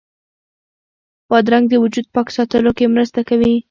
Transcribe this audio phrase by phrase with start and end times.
[1.29, 3.53] بادرنګ د وجود پاک ساتلو کې مرسته کوي.